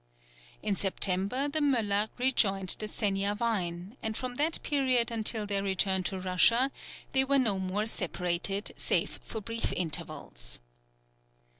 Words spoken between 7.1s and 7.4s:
they were